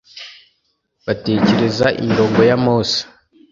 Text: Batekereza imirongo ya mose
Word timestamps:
Batekereza 1.05 1.87
imirongo 2.01 2.39
ya 2.49 2.55
mose 2.65 2.99